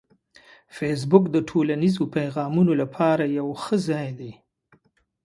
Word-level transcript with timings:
فېسبوک 0.75 1.23
د 1.31 1.37
ټولنیزو 1.49 2.03
پیغامونو 2.15 2.71
لپاره 2.81 3.23
یو 3.39 3.47
ښه 3.61 3.75
ځای 3.87 4.09
دی 4.19 4.31